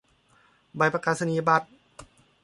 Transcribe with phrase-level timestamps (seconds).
[0.77, 1.67] ใบประกาศนียบัตร